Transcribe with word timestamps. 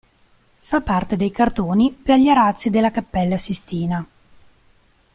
Fa 0.57 0.81
parte 0.81 1.15
dei 1.15 1.29
cartoni 1.29 1.91
per 1.91 2.17
gli 2.17 2.27
arazzi 2.27 2.71
della 2.71 2.89
Cappella 2.89 3.37
Sistina. 3.37 4.03